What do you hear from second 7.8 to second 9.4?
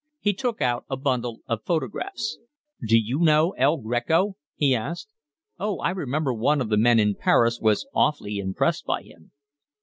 awfully impressed by him."